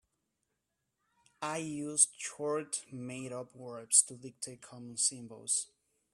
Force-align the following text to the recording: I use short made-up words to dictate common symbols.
I 1.43 1.57
use 1.57 2.07
short 2.17 2.81
made-up 2.91 3.55
words 3.55 4.01
to 4.07 4.15
dictate 4.15 4.63
common 4.63 4.97
symbols. 4.97 5.67